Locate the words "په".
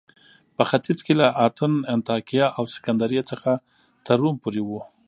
0.55-0.63